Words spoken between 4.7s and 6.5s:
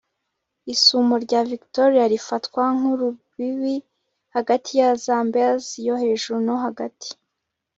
ya zambezi yo hejuru